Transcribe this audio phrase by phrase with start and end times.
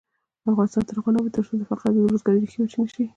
[0.49, 3.03] افغانستان تر هغو نه ابادیږي، ترڅو د فقر او بې روزګارۍ ریښې وچې نشي.